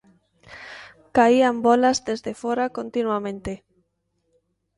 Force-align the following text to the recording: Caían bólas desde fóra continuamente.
Caían 1.15 1.57
bólas 1.65 1.97
desde 2.09 2.33
fóra 2.41 2.65
continuamente. 2.77 3.53